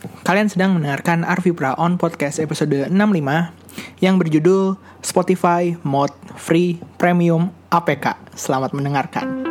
[0.00, 8.16] Kalian sedang mendengarkan Arvipra on podcast episode 65 yang berjudul Spotify Mode Free Premium APK.
[8.32, 9.44] Selamat mendengarkan.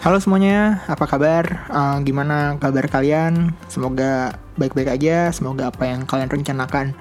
[0.00, 1.68] Halo semuanya, apa kabar?
[1.68, 3.52] Uh, gimana kabar kalian?
[3.68, 5.28] Semoga baik-baik aja.
[5.28, 6.96] Semoga apa yang kalian rencanakan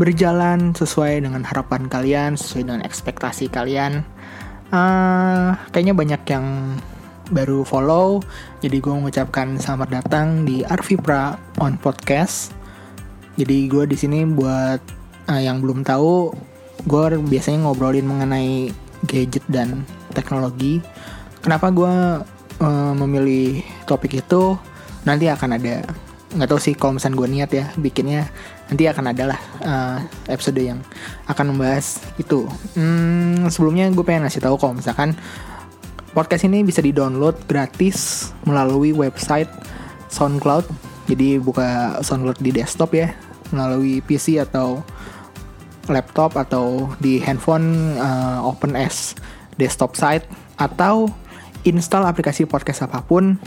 [0.00, 4.08] berjalan sesuai dengan harapan kalian, sesuai dengan ekspektasi kalian.
[4.68, 6.76] Uh, kayaknya banyak yang
[7.32, 8.20] baru follow,
[8.60, 12.52] jadi gue mengucapkan selamat datang di Arvipra on podcast.
[13.40, 14.76] Jadi gue di sini buat
[15.32, 16.36] uh, yang belum tahu,
[16.84, 18.68] gue biasanya ngobrolin mengenai
[19.08, 20.84] gadget dan teknologi.
[21.40, 21.94] Kenapa gue
[22.60, 24.52] uh, memilih topik itu
[25.08, 25.80] nanti akan ada
[26.28, 28.28] nggak tahu sih kalau misalnya gue niat ya bikinnya
[28.68, 30.80] nanti akan ada lah uh, episode yang
[31.24, 32.44] akan membahas itu.
[32.76, 35.16] Hmm, sebelumnya gue pengen ngasih tahu kalau misalkan
[36.12, 39.48] podcast ini bisa di download gratis melalui website
[40.12, 40.68] SoundCloud.
[41.08, 43.08] Jadi buka SoundCloud di desktop ya
[43.48, 44.84] melalui PC atau
[45.88, 49.16] laptop atau di handphone uh, open as
[49.56, 50.28] desktop site
[50.60, 51.08] atau
[51.64, 53.40] install aplikasi podcast apa pun,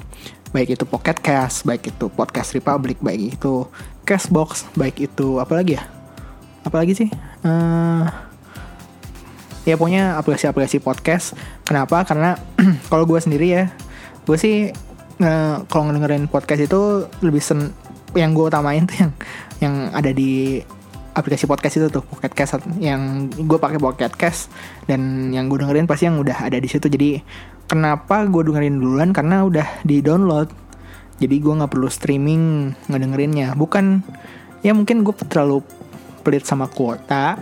[0.52, 3.70] baik itu Pocket Cast, baik itu Podcast Republic, baik itu
[4.04, 5.84] Castbox, baik itu apa lagi ya?
[6.66, 7.10] Apalagi sih?
[7.42, 8.06] Uh,
[9.66, 11.38] ya pokoknya aplikasi-aplikasi podcast.
[11.66, 12.04] Kenapa?
[12.06, 12.38] Karena
[12.92, 13.64] kalau gue sendiri ya,
[14.26, 14.74] gue sih
[15.22, 17.72] uh, kalau ngedengerin podcast itu lebih sen
[18.12, 19.12] yang gue utamain tuh yang
[19.64, 20.60] yang ada di
[21.12, 24.52] aplikasi podcast itu tuh Pocket Cast yang gue pakai Pocket Cast
[24.88, 27.20] dan yang gue dengerin pasti yang udah ada di situ jadi
[27.68, 30.52] kenapa gue dengerin duluan karena udah di download
[31.22, 33.54] jadi gue nggak perlu streaming ngedengerinnya.
[33.54, 34.02] Bukan
[34.66, 35.62] ya mungkin gue terlalu
[36.26, 37.38] pelit sama kuota.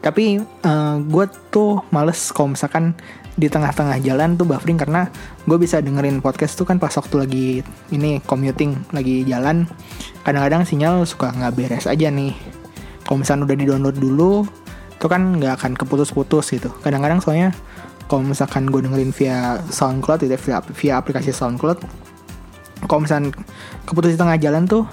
[0.00, 2.96] Tapi uh, eh, gue tuh males kalau misalkan
[3.34, 5.10] di tengah-tengah jalan tuh buffering karena
[5.44, 7.46] gue bisa dengerin podcast tuh kan pas waktu lagi
[7.92, 9.68] ini commuting lagi jalan.
[10.24, 12.32] Kadang-kadang sinyal suka nggak beres aja nih.
[13.04, 14.48] Kalau misalnya udah di download dulu
[14.96, 16.72] itu kan nggak akan keputus-putus gitu.
[16.80, 17.52] Kadang-kadang soalnya
[18.08, 20.36] kalau misalkan gue dengerin via SoundCloud itu
[20.80, 21.84] via aplikasi SoundCloud
[22.84, 23.32] kalau misalkan
[23.86, 24.84] keputus di tengah jalan tuh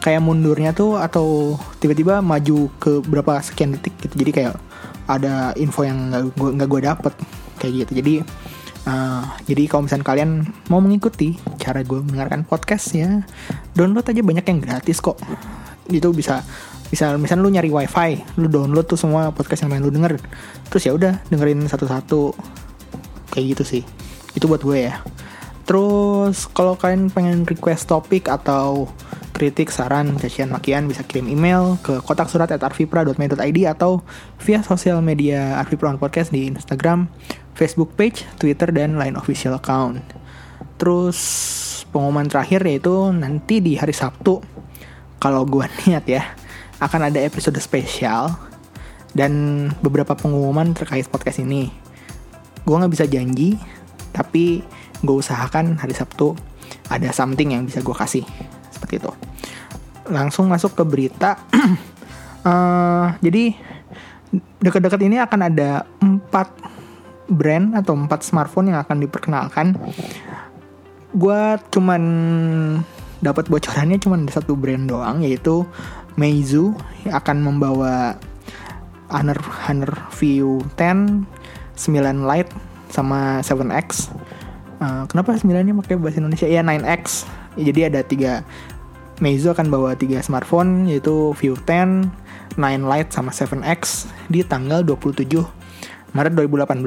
[0.00, 4.24] kayak mundurnya tuh atau tiba-tiba maju ke berapa sekian detik gitu.
[4.24, 4.54] Jadi kayak
[5.06, 7.12] ada info yang nggak gue dapet
[7.60, 7.92] kayak gitu.
[8.00, 8.14] Jadi
[8.88, 10.30] uh, jadi kalau misalnya kalian
[10.72, 13.20] mau mengikuti cara gue mendengarkan podcast ya
[13.76, 14.24] download aja.
[14.24, 15.20] Banyak yang gratis kok.
[15.86, 16.40] Itu bisa
[16.90, 20.16] bisa misalnya lu nyari wifi lu download tuh semua podcast yang main lu denger.
[20.72, 22.32] Terus ya udah dengerin satu-satu.
[23.30, 23.82] Kayak gitu sih.
[24.32, 24.96] Itu buat gue ya
[25.70, 28.90] terus kalau kalian pengen request topik atau
[29.30, 34.02] kritik, saran, cacian, makian bisa kirim email ke kotak surat at arvipra.me.id atau
[34.42, 37.06] via sosial media Arvipra Podcast di Instagram,
[37.54, 40.02] Facebook page, Twitter, dan lain official account.
[40.74, 41.16] Terus
[41.94, 44.42] pengumuman terakhir yaitu nanti di hari Sabtu
[45.22, 46.34] kalau gue niat ya
[46.82, 48.34] akan ada episode spesial
[49.14, 51.70] dan beberapa pengumuman terkait podcast ini.
[52.66, 53.54] Gue nggak bisa janji,
[54.10, 54.60] tapi
[55.00, 56.36] gue usahakan hari Sabtu
[56.92, 58.24] ada something yang bisa gue kasih
[58.70, 59.10] seperti itu.
[60.10, 61.38] Langsung masuk ke berita.
[62.46, 63.54] uh, jadi
[64.62, 66.54] dekat-dekat ini akan ada empat
[67.30, 69.78] brand atau empat smartphone yang akan diperkenalkan.
[71.14, 72.02] Gue cuman
[73.20, 75.66] dapat bocorannya cuma ada satu brand doang yaitu
[76.16, 76.72] Meizu
[77.06, 78.16] akan membawa
[79.10, 81.26] Honor Honor View 10,
[81.76, 82.52] 9 Lite
[82.90, 84.10] sama 7X.
[84.80, 86.48] Uh, kenapa 9-nya pakai bahasa Indonesia?
[86.48, 87.28] Ya 9X.
[87.60, 88.42] Ya, jadi ada tiga
[89.20, 92.08] Meizu akan bawa tiga smartphone yaitu View 10,
[92.56, 95.28] 9 Lite sama 7X di tanggal 27
[96.16, 96.80] Maret 2018.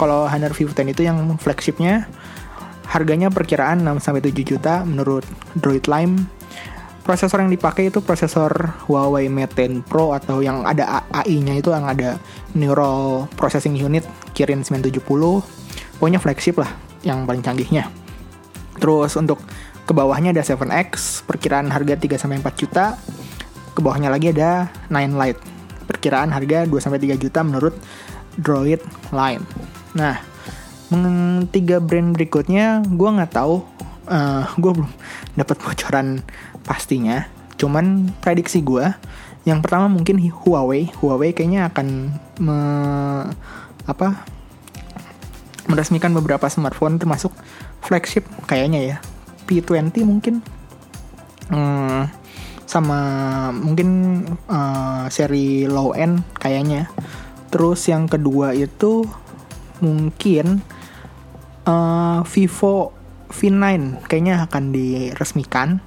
[0.00, 2.08] Kalau Honor View 10 itu yang flagshipnya
[2.88, 6.24] harganya perkiraan 6 sampai 7 juta menurut Droid Lime
[7.04, 11.84] prosesor yang dipakai itu prosesor Huawei Mate 10 Pro atau yang ada AI-nya itu yang
[11.84, 12.16] ada
[12.56, 15.04] Neural Processing Unit Kirin 970
[16.00, 16.72] pokoknya flagship lah
[17.04, 17.92] yang paling canggihnya
[18.80, 19.38] terus untuk
[19.84, 22.96] ke bawahnya ada 7X perkiraan harga 3 sampai 4 juta
[23.76, 25.40] ke bawahnya lagi ada 9 Lite
[25.84, 27.76] perkiraan harga 2 sampai 3 juta menurut
[28.40, 28.80] Droid
[29.12, 29.44] Line
[29.94, 30.18] nah
[31.50, 33.66] tiga brand berikutnya gue nggak tahu
[34.08, 34.90] uh, gue belum
[35.40, 36.20] dapat bocoran
[36.64, 37.28] pastinya.
[37.54, 38.84] Cuman prediksi gue,
[39.46, 40.90] yang pertama mungkin Huawei.
[40.98, 41.86] Huawei kayaknya akan
[42.42, 42.58] me,
[43.84, 44.24] apa
[45.66, 47.32] meresmikan beberapa smartphone termasuk
[47.84, 48.96] flagship kayaknya ya.
[49.44, 50.40] P20 mungkin.
[51.52, 52.08] Hmm,
[52.64, 53.00] sama
[53.52, 56.88] mungkin uh, seri low end kayaknya.
[57.52, 59.04] Terus yang kedua itu
[59.84, 60.64] mungkin
[61.68, 62.96] uh, Vivo
[63.28, 65.84] V9 kayaknya akan diresmikan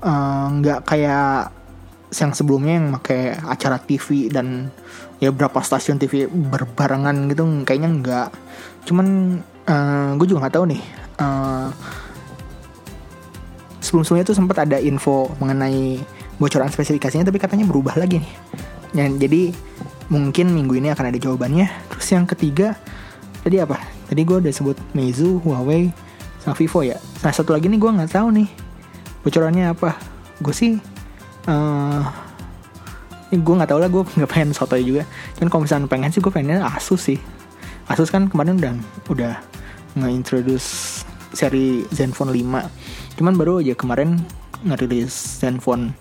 [0.00, 1.52] Eh, nggak uh, kayak
[2.10, 4.72] yang sebelumnya yang pakai acara TV dan
[5.20, 8.28] ya berapa stasiun TV berbarengan gitu kayaknya nggak
[8.88, 9.38] cuman
[9.68, 10.82] uh, eh, gue juga nggak tahu nih
[11.20, 11.68] uh,
[13.80, 15.98] sebelum-sebelumnya tuh sempat ada info mengenai
[16.40, 18.32] bocoran spesifikasinya tapi katanya berubah lagi nih.
[18.90, 19.54] Ya, jadi
[20.10, 21.66] mungkin minggu ini akan ada jawabannya.
[21.90, 22.78] Terus yang ketiga
[23.42, 23.82] tadi apa?
[24.06, 25.90] Tadi gue udah sebut Meizu Huawei
[26.42, 26.96] sama Vivo ya.
[27.22, 28.48] Nah satu lagi nih gue nggak tahu nih
[29.26, 29.98] bocorannya apa.
[30.38, 30.78] Gue sih
[31.50, 32.02] uh,
[33.30, 35.06] gue nggak tahu lah gue nggak pengen soto juga.
[35.38, 37.20] Cuman kalau misalnya pengen sih gue pengennya Asus sih
[37.90, 38.74] Asus kan kemarin udah
[39.10, 39.34] udah
[39.98, 41.02] nge-introduce
[41.34, 44.22] seri Zenfone 5 cuman baru aja kemarin
[44.62, 45.94] ngerilis Zenfone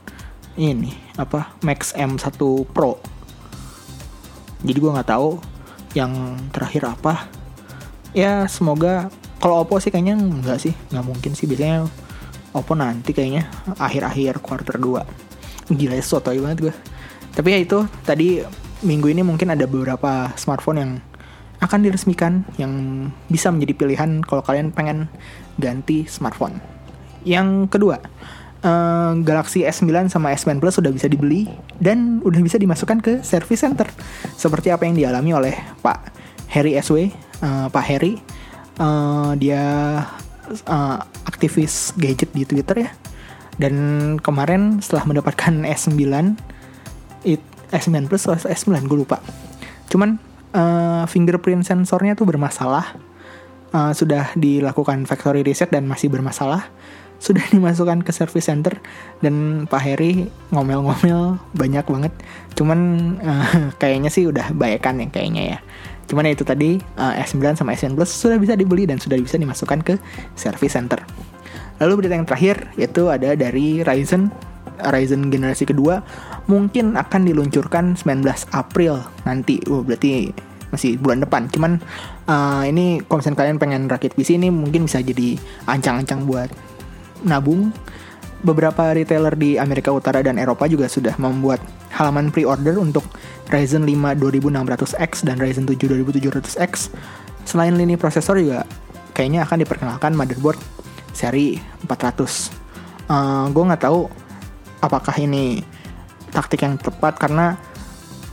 [0.59, 2.37] ini apa Max M1
[2.69, 3.01] Pro.
[4.61, 5.39] Jadi gue nggak tahu
[5.97, 7.25] yang terakhir apa.
[8.13, 9.09] Ya semoga
[9.39, 11.49] kalau Oppo sih kayaknya nggak sih nggak mungkin sih.
[11.49, 11.89] Biasanya
[12.53, 13.49] Oppo nanti kayaknya
[13.81, 15.29] akhir-akhir quarter 2
[15.69, 16.73] gila ya sotoy banget gue
[17.37, 18.41] tapi ya itu tadi
[18.81, 20.91] minggu ini mungkin ada beberapa smartphone yang
[21.59, 22.73] akan diresmikan yang
[23.27, 25.11] bisa menjadi pilihan kalau kalian pengen
[25.59, 26.63] ganti smartphone
[27.27, 27.99] yang kedua
[28.63, 31.51] uh, Galaxy S9 sama S9 Plus sudah bisa dibeli
[31.83, 33.87] dan udah bisa dimasukkan ke service center
[34.39, 35.99] seperti apa yang dialami oleh Pak
[36.55, 37.07] Harry SW uh,
[37.43, 38.13] eh, Pak Harry
[38.79, 39.63] uh, dia
[40.65, 40.97] uh,
[41.27, 42.91] aktivis gadget di Twitter ya.
[43.59, 43.75] Dan
[44.23, 45.99] kemarin setelah mendapatkan S9
[47.27, 47.43] it,
[47.75, 49.19] S9 Plus atau S9 gue lupa.
[49.91, 50.15] Cuman
[50.53, 52.97] uh, fingerprint sensornya tuh bermasalah.
[53.69, 56.69] Uh, sudah dilakukan factory reset dan masih bermasalah.
[57.19, 58.79] Sudah dimasukkan ke service center
[59.21, 62.13] dan Pak Heri ngomel-ngomel banyak banget.
[62.57, 62.79] Cuman
[63.21, 65.59] uh, kayaknya sih udah bayakan ya kayaknya ya.
[66.09, 69.37] Cuman ya itu tadi uh, S9 sama S9 Plus sudah bisa dibeli dan sudah bisa
[69.37, 69.93] dimasukkan ke
[70.33, 71.05] service center.
[71.77, 74.48] Lalu berita yang terakhir yaitu ada dari Ryzen
[74.79, 76.01] Ryzen generasi kedua
[76.47, 78.23] mungkin akan diluncurkan 19
[78.55, 79.59] April nanti.
[79.67, 80.31] Oh, berarti
[80.69, 81.49] masih bulan depan.
[81.49, 81.81] Cuman
[82.29, 85.35] uh, ini kalau kalian pengen rakit PC ini mungkin bisa jadi
[85.65, 86.49] ancang-ancang buat
[87.25, 87.73] nabung.
[88.39, 91.59] Beberapa retailer di Amerika Utara dan Eropa juga sudah membuat
[91.91, 93.03] halaman pre-order untuk
[93.51, 96.95] Ryzen 5 2600X dan Ryzen 7 2700X.
[97.43, 98.63] Selain lini prosesor juga
[99.11, 100.55] kayaknya akan diperkenalkan motherboard
[101.11, 103.11] seri 400.
[103.11, 104.07] Uh, gue nggak tahu
[104.79, 105.63] apakah ini
[106.31, 107.19] taktik yang tepat?
[107.19, 107.55] Karena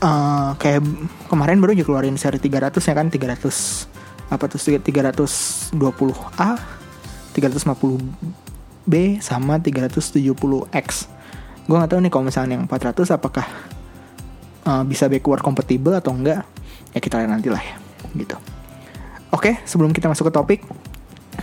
[0.03, 0.83] uh, kayak
[1.31, 3.07] kemarin baru juga keluarin seri 300 ya kan?
[3.11, 3.97] 300
[4.27, 6.51] apa tuh 320A
[7.31, 10.87] 350B sama 370X
[11.67, 13.47] gue nggak tahu nih kalau misalnya yang 400 apakah
[14.67, 16.47] uh, bisa backward compatible atau enggak?
[16.95, 17.77] Ya kita lihat nanti lah ya
[18.15, 18.39] gitu.
[19.35, 20.61] Oke sebelum kita masuk ke topik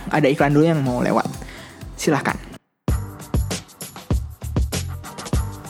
[0.08, 1.28] ada iklan dulu yang mau lewat.
[2.00, 2.53] Silahkan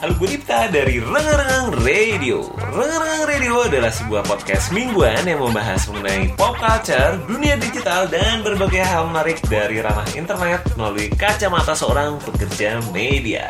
[0.05, 6.29] Halo gue Dipta dari Rengereng Radio Rengereng Radio adalah sebuah podcast mingguan yang membahas mengenai
[6.37, 12.85] pop culture, dunia digital, dan berbagai hal menarik dari ranah internet melalui kacamata seorang pekerja
[12.93, 13.49] media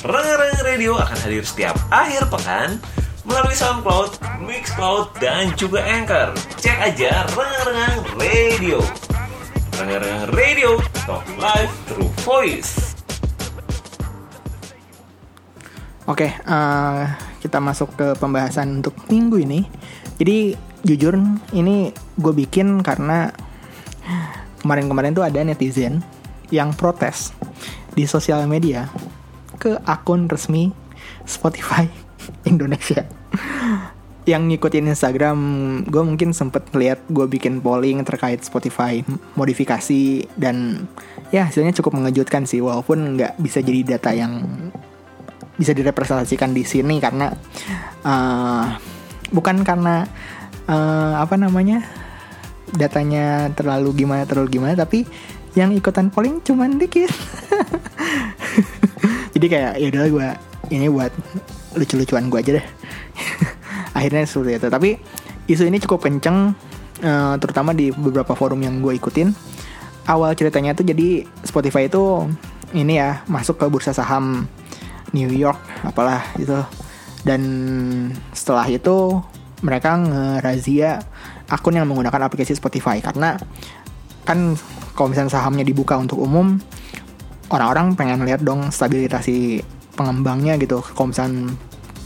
[0.00, 2.80] Rengereng Radio akan hadir setiap akhir pekan
[3.28, 6.32] melalui SoundCloud, Mixcloud, dan juga Anchor.
[6.64, 8.80] Cek aja Rengang-Rengang Radio.
[9.76, 12.93] Rengang-Rengang Radio, talk live through voice.
[16.04, 17.04] Oke, okay, uh, eh,
[17.40, 19.64] kita masuk ke pembahasan untuk minggu ini.
[20.20, 20.52] Jadi
[20.84, 21.16] jujur
[21.56, 23.32] ini gue bikin karena
[24.60, 26.04] kemarin-kemarin tuh ada netizen
[26.52, 27.32] yang protes
[27.96, 28.92] di sosial media
[29.56, 30.76] ke akun resmi
[31.24, 31.88] Spotify
[32.52, 33.08] Indonesia
[34.24, 35.38] yang ngikutin Instagram
[35.84, 39.04] gue mungkin sempet lihat gue bikin polling terkait Spotify
[39.36, 40.88] modifikasi dan
[41.28, 44.32] ya hasilnya cukup mengejutkan sih walaupun nggak bisa jadi data yang
[45.54, 47.30] bisa direpresentasikan di sini karena
[48.02, 48.74] uh,
[49.30, 50.02] bukan karena
[50.66, 51.86] uh, apa namanya
[52.74, 55.06] datanya terlalu gimana terlalu gimana tapi
[55.54, 57.10] yang ikutan polling cuman dikit.
[59.34, 60.28] Jadi kayak ya udah gue
[60.74, 61.14] ini buat
[61.78, 62.66] lucu-lucuan gue aja deh.
[63.96, 64.66] Akhirnya seperti itu.
[64.66, 64.90] Tapi
[65.46, 66.58] isu ini cukup kenceng
[67.06, 69.30] uh, terutama di beberapa forum yang gue ikutin.
[70.10, 72.26] Awal ceritanya tuh jadi Spotify itu
[72.74, 74.50] ini ya masuk ke bursa saham
[75.14, 76.58] New York apalah itu
[77.24, 77.40] dan
[78.36, 79.22] setelah itu
[79.64, 81.00] mereka ngerazia
[81.48, 83.00] akun yang menggunakan aplikasi Spotify.
[83.00, 83.40] Karena
[84.28, 84.58] kan
[84.92, 86.60] kalau misalnya sahamnya dibuka untuk umum
[87.48, 89.64] orang-orang pengen lihat dong stabilitas si
[89.96, 90.84] pengembangnya gitu.
[90.84, 91.56] Kalau misalnya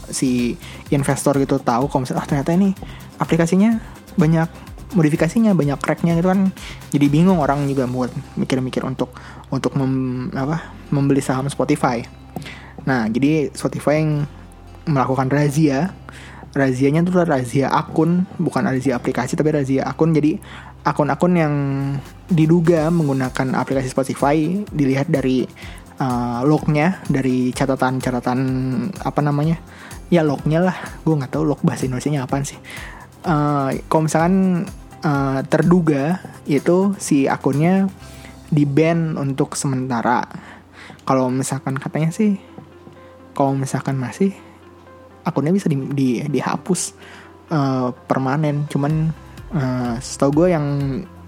[0.09, 0.55] si
[0.89, 2.71] investor gitu tahu kalau misalnya oh, ternyata ini
[3.19, 3.77] aplikasinya
[4.15, 4.49] banyak
[4.95, 6.55] modifikasinya banyak cracknya gitu kan.
[6.95, 9.11] Jadi bingung orang juga buat mikir-mikir untuk
[9.51, 12.01] untuk mem, apa membeli saham Spotify
[12.89, 14.25] nah jadi Spotify yang
[14.89, 15.93] melakukan razia.
[16.49, 20.17] Razianya tuh razia akun bukan razia aplikasi tapi razia akun.
[20.17, 20.41] Jadi
[20.81, 21.53] akun-akun yang
[22.25, 25.45] diduga menggunakan aplikasi Spotify dilihat dari
[26.01, 28.39] uh, lognya dari catatan-catatan
[28.97, 29.61] apa namanya?
[30.09, 30.77] Ya lognya lah.
[31.05, 32.57] Gue nggak tahu log bahasa Indonesia nya apa sih.
[33.21, 34.65] Uh, kalau misalkan
[35.05, 36.17] uh, terduga
[36.49, 37.85] itu si akunnya
[38.49, 40.25] di ban untuk sementara.
[41.05, 42.41] Kalau misalkan katanya sih
[43.39, 44.35] kalau misalkan masih
[45.23, 46.91] akunnya bisa di, di dihapus
[47.55, 49.15] uh, permanen cuman
[49.55, 50.65] uh, setahu gue yang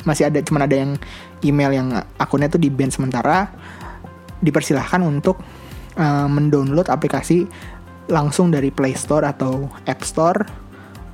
[0.03, 0.91] masih ada cuman ada yang
[1.39, 1.87] email yang
[2.19, 3.47] akunnya tuh di ban sementara
[4.43, 5.39] dipersilahkan untuk
[5.95, 7.47] uh, mendownload aplikasi
[8.11, 10.43] langsung dari Play Store atau App Store.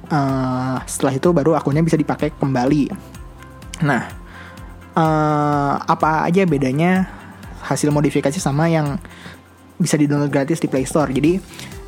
[0.07, 2.87] Uh, setelah itu baru akunnya bisa dipakai kembali.
[3.83, 4.07] Nah,
[4.95, 7.11] uh, apa aja bedanya
[7.67, 8.95] hasil modifikasi sama yang
[9.77, 11.09] bisa di-download gratis di Play Store?
[11.09, 11.37] Jadi,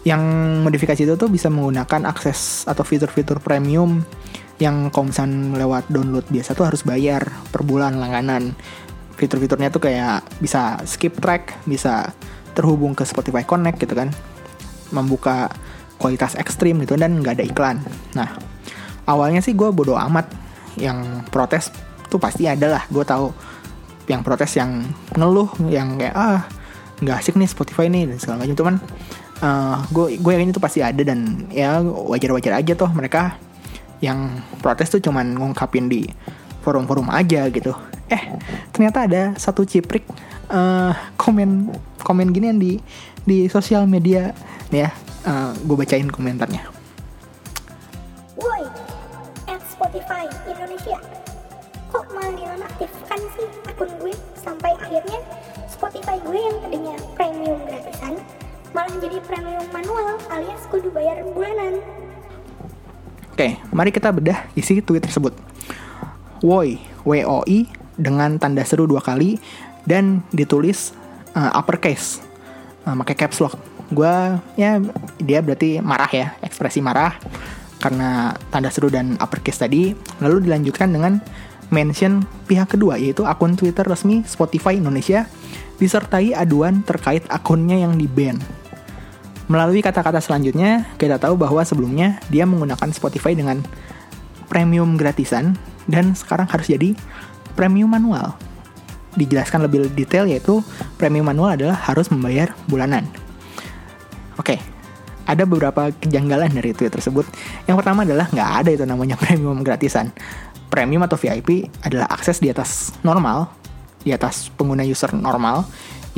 [0.07, 0.21] yang
[0.63, 3.99] modifikasi itu tuh bisa menggunakan akses atau fitur-fitur premium
[4.59, 5.11] yang kalau
[5.55, 8.55] lewat download biasa tuh harus bayar per bulan langganan.
[9.15, 12.11] Fitur-fiturnya tuh kayak bisa skip track, bisa
[12.55, 14.11] terhubung ke Spotify Connect gitu kan
[14.91, 15.47] membuka
[16.01, 17.77] kualitas ekstrim gitu dan nggak ada iklan.
[18.15, 18.35] Nah,
[19.05, 20.31] awalnya sih gue bodoh amat
[20.79, 21.69] yang protes
[22.07, 22.83] tuh pasti ada lah.
[22.89, 23.29] Gue tahu
[24.09, 24.81] yang protes yang
[25.13, 26.41] ngeluh yang kayak ah
[26.99, 28.55] nggak asik nih Spotify nih dan segala macam.
[28.55, 28.75] Cuman
[29.89, 33.39] gue uh, gue yakin itu pasti ada dan ya wajar-wajar aja tuh mereka
[33.99, 36.07] yang protes tuh cuman ngungkapin di
[36.63, 37.71] forum-forum aja gitu.
[38.11, 38.23] Eh
[38.75, 40.03] ternyata ada satu ciprik
[40.51, 41.71] uh, komen
[42.03, 42.73] komen gini yang di
[43.23, 44.33] di sosial media
[44.73, 44.89] nih ya
[45.27, 46.78] uh, gue bacain komentarnya
[60.89, 61.77] kudu bayar bulanan.
[63.37, 65.37] Oke, mari kita bedah isi tweet tersebut.
[66.41, 69.37] Woi, W-O-I dengan tanda seru dua kali
[69.85, 70.97] dan ditulis
[71.37, 72.25] uh, uppercase
[72.89, 73.53] uh, pakai caps lock.
[73.93, 74.09] Gue
[74.57, 74.81] ya
[75.21, 77.13] dia berarti marah ya ekspresi marah
[77.77, 79.93] karena tanda seru dan uppercase tadi.
[80.25, 81.21] Lalu dilanjutkan dengan
[81.69, 85.29] mention pihak kedua yaitu akun Twitter resmi Spotify Indonesia
[85.77, 88.58] disertai aduan terkait akunnya yang di ban.
[89.49, 93.65] Melalui kata-kata selanjutnya, kita tahu bahwa sebelumnya dia menggunakan Spotify dengan
[94.45, 95.57] premium gratisan
[95.89, 96.93] dan sekarang harus jadi
[97.57, 98.37] premium manual.
[99.17, 100.61] Dijelaskan lebih detail yaitu
[101.01, 103.09] premium manual adalah harus membayar bulanan.
[104.37, 104.61] Oke,
[105.25, 107.25] ada beberapa kejanggalan dari tweet tersebut.
[107.65, 110.13] Yang pertama adalah nggak ada itu namanya premium gratisan.
[110.69, 113.49] Premium atau VIP adalah akses di atas normal,
[114.05, 115.65] di atas pengguna user normal,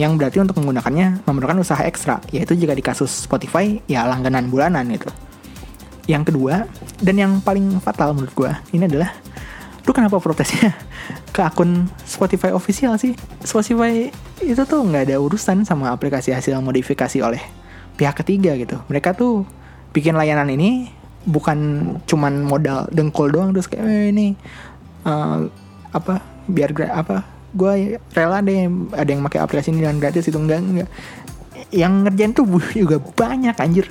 [0.02, 4.90] yang berarti untuk menggunakannya memerlukan usaha ekstra, yaitu jika di kasus Spotify ya langganan bulanan
[4.90, 5.08] itu.
[6.10, 6.66] Yang kedua,
[6.98, 9.14] dan yang paling fatal menurut gue, ini adalah
[9.86, 10.74] lu kenapa protesnya
[11.36, 13.14] ke akun Spotify official sih?
[13.46, 14.10] Spotify
[14.42, 17.42] itu tuh nggak ada urusan sama aplikasi hasil modifikasi oleh
[18.02, 19.46] pihak ketiga gitu mereka tuh
[19.94, 20.90] bikin layanan ini
[21.30, 24.34] bukan cuman modal dengkul doang terus kayak eh, ini
[25.06, 25.46] uh,
[25.94, 26.18] apa
[26.50, 30.90] biar apa gue rela deh ada yang pakai aplikasi ini dengan gratis itu enggak enggak.
[31.72, 33.88] Yang ngerjain tuh juga banyak anjir.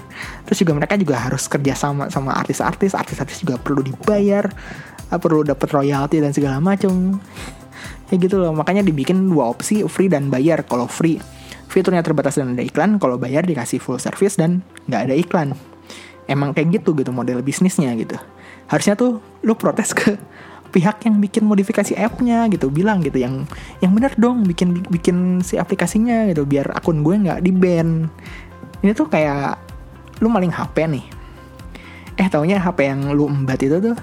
[0.48, 2.92] Terus juga mereka juga harus kerja sama sama artis-artis.
[2.92, 4.48] Artis-artis juga perlu dibayar
[5.10, 7.18] perlu dapat royalti dan segala macam
[8.10, 10.62] ya gitu loh makanya dibikin dua opsi free dan bayar.
[10.66, 11.18] Kalau free
[11.70, 12.98] fiturnya terbatas dan ada iklan.
[12.98, 15.48] Kalau bayar dikasih full service dan nggak ada iklan.
[16.30, 18.14] Emang kayak gitu gitu model bisnisnya gitu.
[18.70, 20.14] Harusnya tuh lu protes ke
[20.70, 23.44] pihak yang bikin modifikasi app-nya gitu bilang gitu yang
[23.82, 28.06] yang bener dong bikin bikin si aplikasinya gitu biar akun gue nggak di ban.
[28.80, 29.58] Ini tuh kayak
[30.22, 31.04] lu maling HP nih.
[32.16, 33.96] Eh taunya HP yang lu embat itu tuh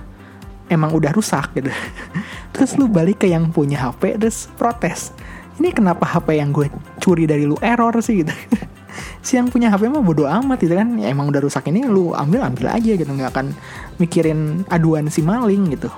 [0.67, 1.71] emang udah rusak gitu.
[2.53, 5.13] Terus lu balik ke yang punya HP terus protes.
[5.57, 6.69] Ini kenapa HP yang gue
[7.01, 8.33] curi dari lu error sih gitu?
[9.21, 10.97] Si yang punya HP mah bodo amat gitu kan.
[10.97, 13.53] Ya, emang udah rusak ini lu ambil ambil aja gitu nggak akan
[14.01, 15.91] mikirin aduan si maling gitu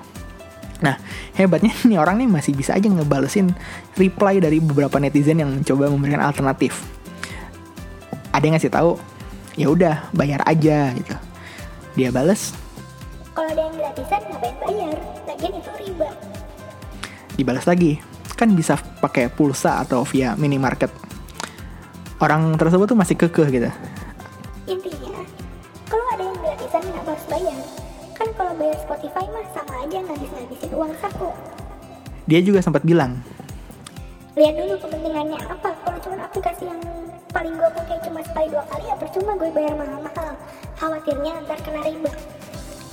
[0.80, 0.96] nah
[1.36, 3.52] hebatnya nih orang nih masih bisa aja ngebalesin
[4.00, 6.80] reply dari beberapa netizen yang mencoba memberikan alternatif.
[8.32, 8.92] Ada yang ngasih tahu
[9.60, 11.16] ya udah bayar aja gitu.
[12.00, 12.56] Dia bales.
[13.36, 14.96] Kalau ada yang gratisan ngapain bayar?
[15.28, 16.10] Lagian itu riba.
[17.36, 18.00] Dibalas lagi.
[18.36, 20.92] Kan bisa pakai pulsa atau via minimarket.
[22.20, 23.72] Orang tersebut tuh masih kekeh gitu.
[28.70, 28.86] Bayar?
[28.86, 31.30] Spotify mah sama aja ngabis-ngabisin uang saku.
[32.30, 33.18] Dia juga sempat bilang,
[34.38, 35.70] Lihat dulu kepentingannya apa.
[35.84, 36.80] Kalau cuma aplikasi yang
[37.34, 40.32] paling gue pakai cuma sekali dua kali ya percuma gue bayar mahal-mahal.
[40.78, 42.16] Khawatirnya ntar kena ribet.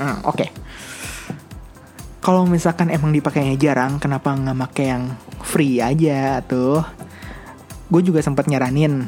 [0.01, 0.47] Hmm, oke.
[2.25, 5.05] Kalau misalkan emang dipakainya jarang, kenapa nggak pakai yang
[5.47, 6.83] free aja tuh?
[7.87, 9.07] Gue juga sempat nyaranin,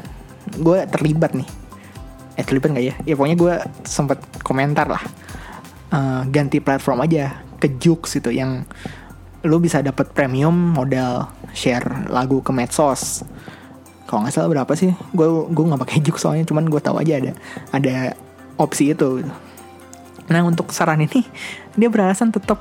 [0.54, 1.48] gue terlibat nih.
[2.38, 2.94] Eh terlibat nggak ya?
[3.02, 5.02] Ya pokoknya gue sempat komentar lah.
[5.88, 8.68] Eh, ganti platform aja ke Joox gitu yang
[9.40, 13.24] lu bisa dapat premium modal share lagu ke medsos.
[14.04, 14.92] Kalau nggak salah berapa sih?
[15.16, 17.32] Gue gue nggak pakai Joox soalnya, cuman gue tahu aja ada
[17.72, 17.96] ada
[18.60, 19.24] opsi itu.
[20.28, 21.24] Nah untuk saran ini
[21.72, 22.60] dia beralasan tetap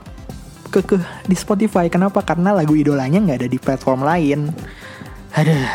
[0.71, 1.91] kekeh di Spotify.
[1.91, 2.23] Kenapa?
[2.23, 4.55] Karena lagu idolanya nggak ada di platform lain.
[5.35, 5.67] Aduh.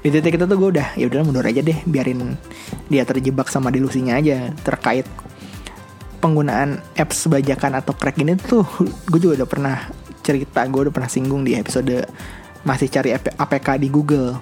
[0.00, 2.36] Di titik itu tuh gue udah ya udah mundur aja deh, biarin
[2.88, 5.04] dia terjebak sama delusinya aja terkait
[6.20, 8.62] penggunaan apps bajakan atau crack ini tuh
[9.08, 9.76] gue juga udah pernah
[10.20, 12.04] cerita gue udah pernah singgung di episode
[12.62, 14.36] masih cari APK di Google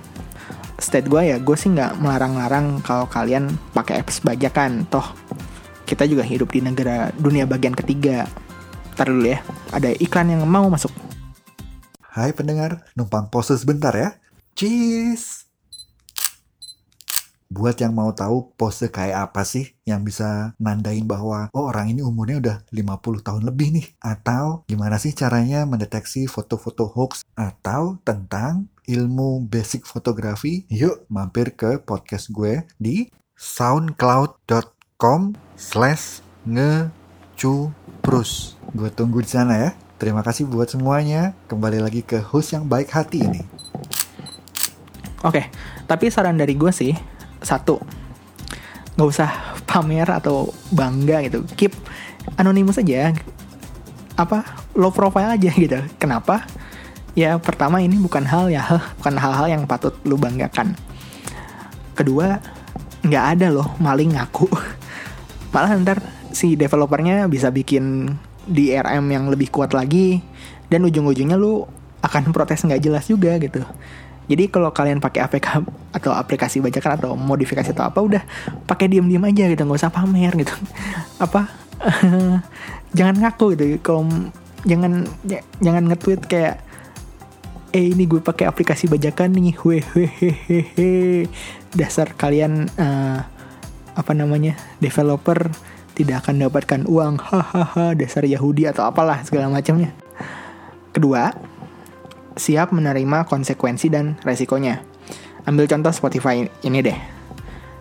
[0.79, 5.07] state gue ya gue sih nggak melarang-larang kalau kalian pakai apps bajakan toh
[5.87, 8.29] kita juga hidup di negara dunia bagian ketiga
[8.99, 9.39] Ntar dulu ya
[9.71, 10.91] ada iklan yang mau masuk
[12.19, 14.19] Hai pendengar, numpang pose sebentar ya.
[14.59, 15.48] Cheese!
[17.49, 22.05] Buat yang mau tahu pose kayak apa sih yang bisa nandain bahwa oh orang ini
[22.05, 23.88] umurnya udah 50 tahun lebih nih.
[24.05, 30.69] Atau gimana sih caranya mendeteksi foto-foto hoax atau tentang ilmu basic fotografi?
[30.69, 33.09] Yuk mampir ke podcast gue di
[33.40, 38.31] soundcloud.com slash ngecuprus.
[38.76, 39.73] Gue tunggu di sana ya.
[39.97, 41.33] Terima kasih buat semuanya.
[41.49, 43.40] Kembali lagi ke host yang baik hati ini.
[45.25, 45.49] Oke,
[45.88, 47.80] tapi saran dari gue sih satu
[48.99, 49.30] nggak usah
[49.62, 51.71] pamer atau bangga gitu, keep
[52.35, 53.14] anonimus aja,
[54.18, 54.42] apa
[54.75, 55.78] low profile aja gitu.
[56.02, 56.42] Kenapa?
[57.14, 58.66] Ya pertama ini bukan hal ya
[58.99, 60.74] bukan hal-hal yang patut lu banggakan.
[61.94, 62.42] Kedua
[63.07, 64.51] nggak ada loh maling ngaku.
[65.55, 66.03] Malah ntar
[66.35, 68.11] si developernya bisa bikin
[68.51, 70.22] DRM yang lebih kuat lagi
[70.66, 71.62] dan ujung-ujungnya lu
[72.03, 73.62] akan protes nggak jelas juga gitu.
[74.29, 75.64] Jadi kalau kalian pakai APK
[75.97, 78.23] atau aplikasi bajakan atau modifikasi atau apa udah
[78.69, 80.55] pakai diam-diam aja gitu, nggak usah pamer gitu.
[81.25, 81.49] Apa?
[82.99, 83.64] jangan ngaku gitu.
[83.81, 84.05] Kalau
[84.69, 86.61] jangan ya, jangan nge-tweet kayak
[87.69, 91.29] eh ini gue pakai aplikasi bajakan nih, hehehe.
[91.77, 93.21] Dasar kalian uh,
[93.93, 94.57] apa namanya?
[94.81, 95.53] developer
[95.99, 99.91] tidak akan mendapatkan uang hahaha dasar Yahudi atau apalah segala macamnya.
[100.95, 101.35] Kedua,
[102.38, 104.81] siap menerima konsekuensi dan resikonya.
[105.44, 106.98] Ambil contoh Spotify ini deh.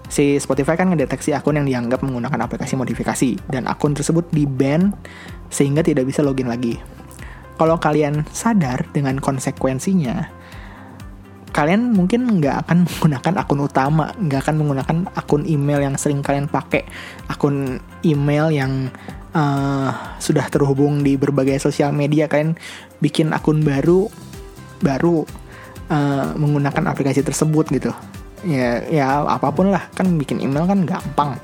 [0.08, 4.96] Si Spotify kan ngedeteksi akun yang dianggap menggunakan aplikasi modifikasi dan akun tersebut di-ban
[5.52, 6.80] sehingga tidak bisa login lagi.
[7.58, 10.32] Kalau kalian sadar dengan konsekuensinya,
[11.52, 16.48] kalian mungkin nggak akan menggunakan akun utama, nggak akan menggunakan akun email yang sering kalian
[16.48, 16.88] pakai,
[17.28, 18.94] akun email yang
[19.36, 19.92] uh,
[20.22, 22.56] sudah terhubung di berbagai sosial media, kalian
[23.04, 24.08] bikin akun baru,
[24.84, 25.24] baru
[25.90, 27.92] uh, menggunakan aplikasi tersebut gitu.
[28.46, 31.42] Ya, ya apa pun lah, kan bikin email kan gampang.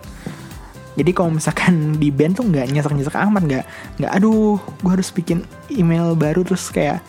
[0.94, 3.66] Jadi kalau misalkan di band tuh nggak nyesek-nyesek amat, nggak
[4.02, 5.42] nggak aduh, gue harus bikin
[5.74, 7.02] email baru terus kayak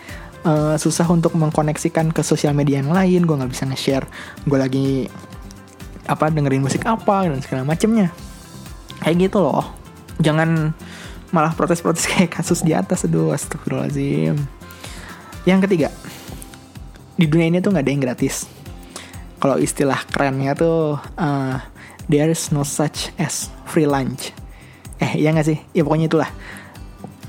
[0.45, 4.07] uh, susah untuk mengkoneksikan ke sosial media yang lain gue nggak bisa nge-share
[4.45, 4.89] gue lagi
[6.05, 8.13] apa dengerin musik apa dan segala macemnya
[9.01, 9.65] kayak gitu loh
[10.21, 10.77] jangan
[11.33, 14.37] malah protes-protes kayak kasus di atas aduh astagfirullahaladzim
[15.45, 15.93] yang ketiga
[17.15, 18.49] di dunia ini tuh nggak ada yang gratis
[19.39, 21.57] kalau istilah kerennya tuh uh,
[22.09, 24.33] there is no such as free lunch
[24.99, 26.33] eh iya nggak sih ya pokoknya itulah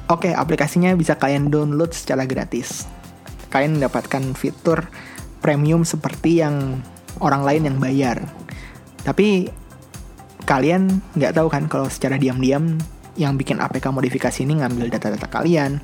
[0.06, 2.86] Oke, aplikasinya bisa kalian download secara gratis
[3.56, 4.84] kalian mendapatkan fitur
[5.40, 6.84] premium seperti yang
[7.24, 8.20] orang lain yang bayar.
[9.08, 9.48] Tapi
[10.44, 12.76] kalian nggak tahu kan kalau secara diam-diam
[13.16, 15.80] yang bikin APK modifikasi ini ngambil data-data kalian.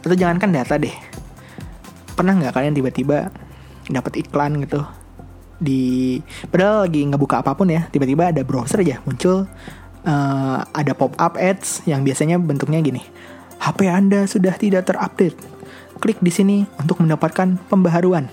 [0.00, 0.96] Atau jangankan data deh.
[2.22, 3.34] Pernah nggak kalian tiba-tiba
[3.90, 4.86] dapat iklan gitu
[5.58, 6.18] di
[6.50, 9.46] padahal lagi nggak buka apa pun ya tiba-tiba ada browser aja muncul
[10.06, 13.02] uh, ada pop up ads yang biasanya bentuknya gini
[13.58, 15.38] HP Anda sudah tidak terupdate
[16.02, 18.26] klik di sini untuk mendapatkan pembaharuan.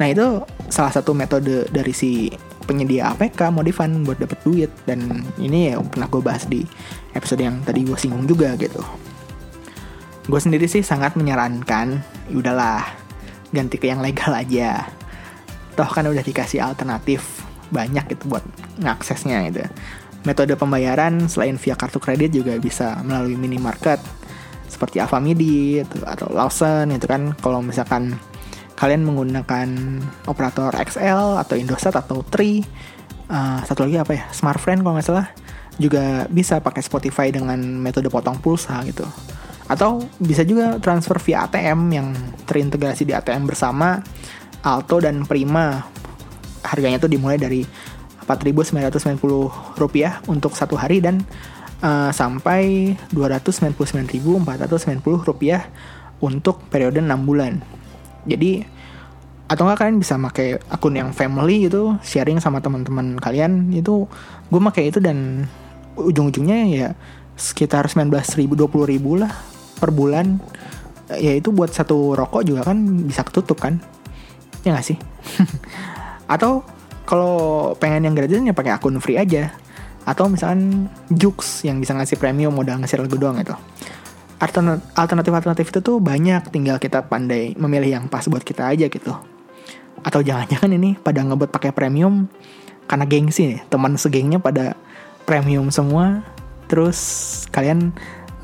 [0.00, 0.40] Nah itu
[0.72, 2.32] salah satu metode dari si
[2.64, 5.04] penyedia APK modifan buat dapat duit dan
[5.36, 6.64] ini ya pernah gue bahas di
[7.12, 8.80] episode yang tadi gue singgung juga gitu.
[10.24, 12.00] Gue sendiri sih sangat menyarankan,
[12.32, 13.03] ya udahlah
[13.54, 14.90] ganti ke yang legal aja.
[15.78, 18.44] Toh kan udah dikasih alternatif banyak gitu buat
[18.82, 19.62] ngaksesnya gitu.
[20.26, 24.02] Metode pembayaran selain via kartu kredit juga bisa melalui minimarket
[24.66, 28.18] seperti Avamidi itu, atau Lawson itu kan kalau misalkan
[28.74, 29.68] kalian menggunakan
[30.26, 32.66] operator XL atau Indosat atau Tri
[33.30, 35.26] uh, satu lagi apa ya Smartfriend kalau nggak salah
[35.78, 39.06] juga bisa pakai Spotify dengan metode potong pulsa gitu
[39.64, 42.08] atau bisa juga transfer via ATM yang
[42.44, 44.00] terintegrasi di ATM bersama
[44.60, 45.80] Alto dan Prima.
[46.64, 47.60] Harganya tuh dimulai dari
[48.24, 51.20] 4.990 rupiah untuk satu hari dan
[51.84, 55.68] uh, sampai 299.490 rupiah
[56.24, 57.60] untuk periode 6 bulan.
[58.24, 58.64] Jadi
[59.44, 64.08] atau nggak kalian bisa pakai akun yang family gitu sharing sama teman-teman kalian itu
[64.48, 65.44] gue pakai itu dan
[66.00, 66.96] ujung-ujungnya ya
[67.36, 68.08] sekitar 19
[68.40, 69.28] ribu 20 ribu lah
[69.84, 70.40] per bulan
[71.12, 73.76] ya itu buat satu rokok juga kan bisa ketutup kan?
[74.64, 74.96] Ya nggak sih?
[76.32, 76.64] Atau
[77.04, 79.52] kalau pengen yang gratis ya pakai akun free aja.
[80.08, 83.52] Atau misalkan Jux yang bisa ngasih premium modal ngasih lagu doang itu
[84.94, 89.12] alternatif-alternatif itu tuh banyak tinggal kita pandai memilih yang pas buat kita aja gitu.
[90.04, 92.28] Atau jangan-jangan ini pada ngebuat pakai premium
[92.84, 93.60] karena gengsi nih.
[93.72, 94.76] Teman segengnya pada
[95.24, 96.20] premium semua
[96.68, 96.98] terus
[97.52, 97.94] kalian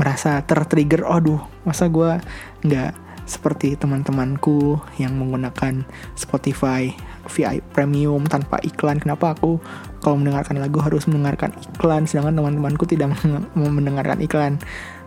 [0.01, 2.17] merasa tertrigger aduh masa gue
[2.65, 5.87] nggak seperti teman-temanku yang menggunakan
[6.19, 6.91] Spotify
[7.31, 8.99] VI premium tanpa iklan?
[8.99, 9.63] Kenapa aku
[10.03, 13.15] kalau mendengarkan lagu harus mendengarkan iklan sedangkan teman-temanku tidak
[13.55, 14.59] mendengarkan iklan?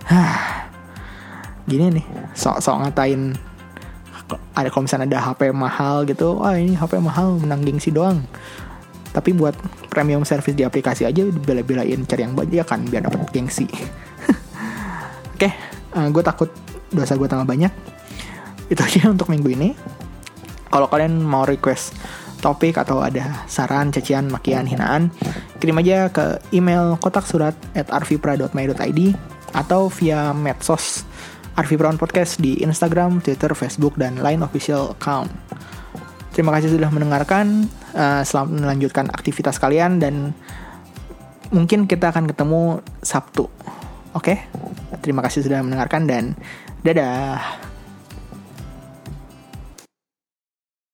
[0.08, 0.72] Hah,
[1.68, 3.36] gini nih sok-sok ngatain
[4.56, 8.24] ada kalau misalnya ada HP mahal gitu wah ini HP mahal menang gengsi doang.
[9.14, 9.54] Tapi buat
[9.92, 13.70] premium service di aplikasi aja bela-belain cari yang banyak kan biar dapat gengsi
[15.44, 16.50] oke okay, uh, gue takut
[16.96, 17.72] dosa gue tambah banyak
[18.72, 19.76] itu aja untuk minggu ini
[20.72, 21.92] kalau kalian mau request
[22.44, 25.16] topik atau ada saran, cacian, makian, hinaan,
[25.64, 29.00] kirim aja ke email kotak surat at arvipra.my.id
[29.56, 31.08] atau via medsos
[31.54, 35.30] Arvi Brown Podcast di Instagram, Twitter, Facebook, dan lain official account.
[36.34, 37.70] Terima kasih sudah mendengarkan.
[37.94, 40.34] Uh, selamat melanjutkan aktivitas kalian dan
[41.54, 43.46] mungkin kita akan ketemu Sabtu.
[44.13, 44.38] Oke?
[44.38, 44.38] Okay?
[45.02, 46.23] Terima kasih sudah mendengarkan dan
[46.86, 47.73] dadah.